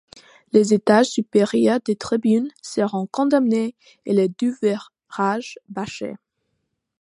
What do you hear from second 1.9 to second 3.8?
tribunes seront condamnés